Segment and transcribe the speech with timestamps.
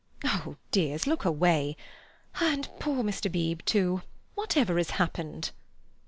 [0.23, 1.77] Oh, dears, look away!
[2.39, 3.31] And poor Mr.
[3.31, 4.01] Beebe, too!
[4.33, 5.51] Whatever has happened?"